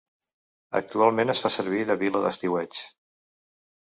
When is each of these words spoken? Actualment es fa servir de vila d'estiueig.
Actualment 0.79 1.33
es 1.33 1.43
fa 1.45 1.53
servir 1.57 1.83
de 1.91 1.99
vila 2.05 2.23
d'estiueig. 2.25 2.85